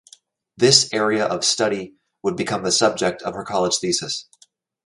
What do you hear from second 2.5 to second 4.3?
the subject of her college thesis.